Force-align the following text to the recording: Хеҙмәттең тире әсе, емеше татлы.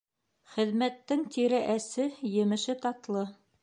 Хеҙмәттең 0.53 1.23
тире 1.37 1.61
әсе, 1.77 2.11
емеше 2.41 2.81
татлы. 2.85 3.29